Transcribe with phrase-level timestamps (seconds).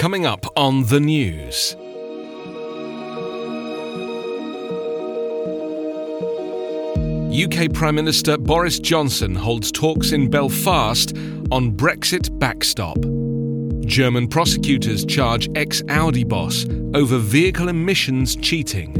[0.00, 1.76] Coming up on the news.
[7.30, 11.14] UK Prime Minister Boris Johnson holds talks in Belfast
[11.52, 12.96] on Brexit backstop.
[13.86, 18.96] German prosecutors charge ex Audi boss over vehicle emissions cheating.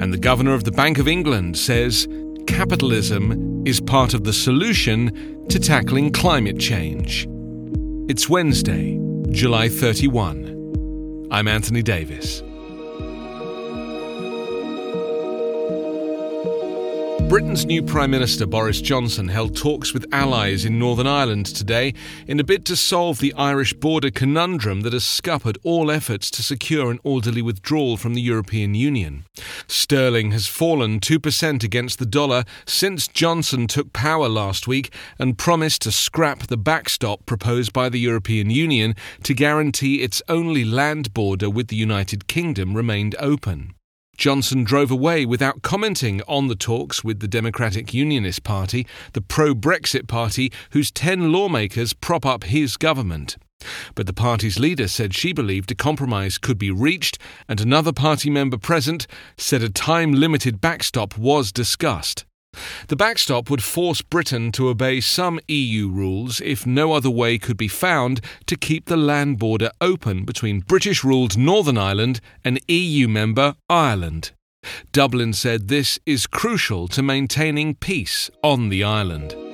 [0.00, 2.06] And the Governor of the Bank of England says
[2.46, 7.26] capitalism is part of the solution to tackling climate change.
[8.08, 9.00] It's Wednesday,
[9.34, 11.26] July 31.
[11.32, 12.40] I'm Anthony Davis.
[17.34, 21.92] Britain's new Prime Minister Boris Johnson held talks with allies in Northern Ireland today
[22.28, 26.44] in a bid to solve the Irish border conundrum that has scuppered all efforts to
[26.44, 29.24] secure an orderly withdrawal from the European Union.
[29.66, 35.82] Sterling has fallen 2% against the dollar since Johnson took power last week and promised
[35.82, 41.50] to scrap the backstop proposed by the European Union to guarantee its only land border
[41.50, 43.74] with the United Kingdom remained open.
[44.16, 49.54] Johnson drove away without commenting on the talks with the Democratic Unionist Party, the pro
[49.54, 53.36] Brexit party whose 10 lawmakers prop up his government.
[53.94, 58.30] But the party's leader said she believed a compromise could be reached, and another party
[58.30, 62.24] member present said a time limited backstop was discussed.
[62.88, 67.56] The backstop would force Britain to obey some EU rules if no other way could
[67.56, 73.08] be found to keep the land border open between British ruled Northern Ireland and EU
[73.08, 74.32] member Ireland.
[74.92, 79.53] Dublin said this is crucial to maintaining peace on the island.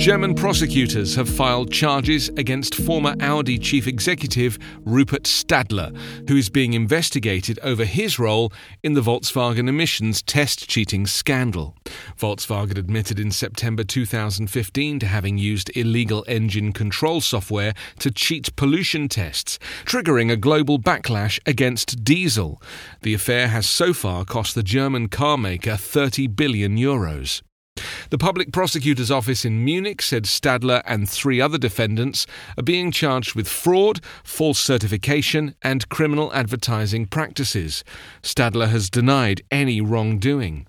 [0.00, 5.94] German prosecutors have filed charges against former Audi chief executive Rupert Stadler,
[6.26, 8.50] who is being investigated over his role
[8.82, 11.76] in the Volkswagen emissions test cheating scandal.
[12.18, 19.06] Volkswagen admitted in September 2015 to having used illegal engine control software to cheat pollution
[19.06, 22.62] tests, triggering a global backlash against diesel.
[23.02, 27.42] The affair has so far cost the German carmaker 30 billion euros.
[28.10, 32.26] The public prosecutor's office in Munich said Stadler and three other defendants
[32.56, 37.84] are being charged with fraud, false certification, and criminal advertising practices.
[38.22, 40.66] Stadler has denied any wrongdoing.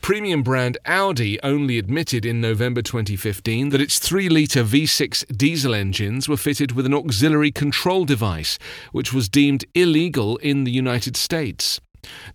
[0.00, 6.28] Premium brand Audi only admitted in November 2015 that its 3 litre V6 diesel engines
[6.28, 8.58] were fitted with an auxiliary control device,
[8.92, 11.80] which was deemed illegal in the United States.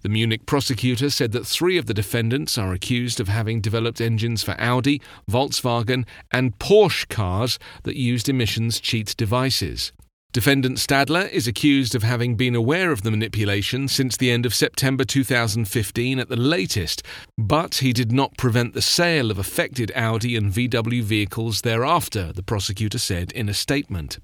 [0.02, 4.44] The Munich prosecutor said that three of the defendants are accused of having developed engines
[4.44, 9.92] for Audi, Volkswagen, and Porsche cars that used emissions cheat devices.
[10.34, 14.56] Defendant Stadler is accused of having been aware of the manipulation since the end of
[14.56, 17.04] September 2015 at the latest,
[17.38, 22.42] but he did not prevent the sale of affected Audi and VW vehicles thereafter, the
[22.42, 24.18] prosecutor said in a statement.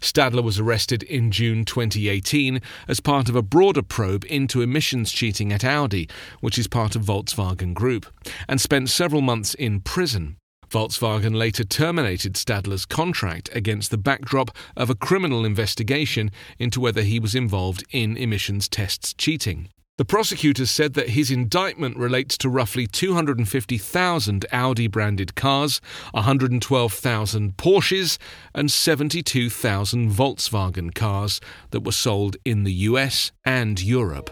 [0.00, 5.52] Stadler was arrested in June 2018 as part of a broader probe into emissions cheating
[5.52, 6.08] at Audi,
[6.40, 8.06] which is part of Volkswagen Group,
[8.48, 10.36] and spent several months in prison.
[10.68, 17.20] Volkswagen later terminated Stadler's contract against the backdrop of a criminal investigation into whether he
[17.20, 19.68] was involved in emissions tests cheating.
[19.96, 28.18] The prosecutors said that his indictment relates to roughly 250,000 Audi branded cars, 112,000 Porsches,
[28.52, 31.40] and 72,000 Volkswagen cars
[31.70, 34.30] that were sold in the US and Europe.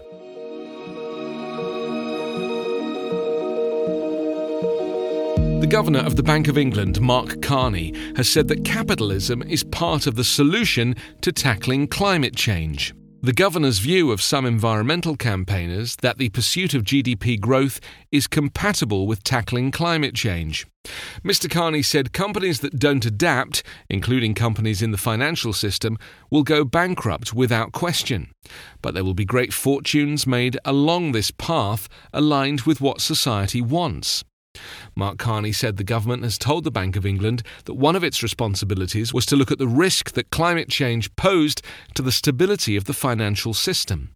[5.60, 10.08] The Governor of the Bank of England, Mark Carney, has said that capitalism is part
[10.08, 12.92] of the solution to tackling climate change.
[13.24, 17.78] The governor's view of some environmental campaigners that the pursuit of GDP growth
[18.10, 20.66] is compatible with tackling climate change.
[21.24, 21.48] Mr.
[21.48, 25.98] Carney said companies that don't adapt, including companies in the financial system,
[26.32, 28.28] will go bankrupt without question.
[28.82, 34.24] But there will be great fortunes made along this path aligned with what society wants.
[34.94, 38.22] Mark Carney said the government has told the Bank of England that one of its
[38.22, 41.62] responsibilities was to look at the risk that climate change posed
[41.94, 44.10] to the stability of the financial system.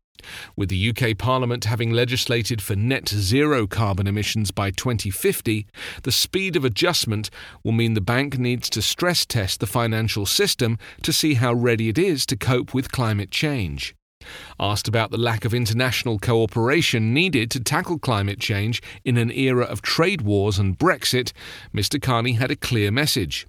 [0.57, 5.67] With the UK Parliament having legislated for net zero carbon emissions by 2050,
[6.03, 7.31] the speed of adjustment
[7.63, 11.89] will mean the bank needs to stress test the financial system to see how ready
[11.89, 13.95] it is to cope with climate change.
[14.59, 19.65] Asked about the lack of international cooperation needed to tackle climate change in an era
[19.65, 21.33] of trade wars and Brexit,
[21.75, 22.01] Mr.
[22.01, 23.47] Carney had a clear message.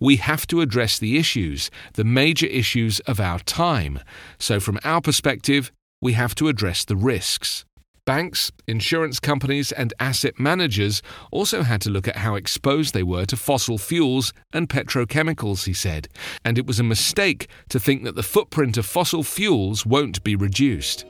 [0.00, 4.00] We have to address the issues, the major issues of our time.
[4.38, 5.70] So, from our perspective,
[6.00, 7.64] we have to address the risks.
[8.06, 13.26] Banks, insurance companies, and asset managers also had to look at how exposed they were
[13.26, 16.06] to fossil fuels and petrochemicals, he said,
[16.44, 20.36] and it was a mistake to think that the footprint of fossil fuels won't be
[20.36, 21.04] reduced.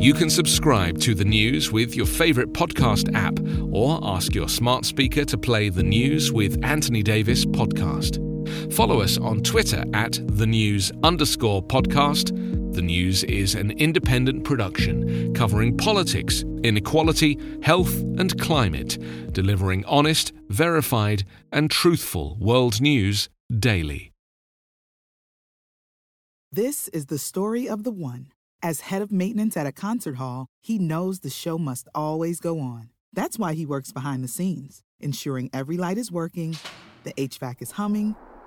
[0.00, 3.40] You can subscribe to the news with your favourite podcast app
[3.72, 8.23] or ask your smart speaker to play the news with Anthony Davis podcast.
[8.72, 12.32] Follow us on Twitter at the news underscore podcast.
[12.74, 18.98] The News is an independent production covering politics, inequality, health, and climate,
[19.32, 24.12] delivering honest, verified, and truthful world news daily.
[26.50, 28.32] This is the story of the one.
[28.62, 32.58] As head of maintenance at a concert hall, he knows the show must always go
[32.58, 32.90] on.
[33.12, 36.56] That's why he works behind the scenes, ensuring every light is working,
[37.04, 38.16] the HVAC is humming,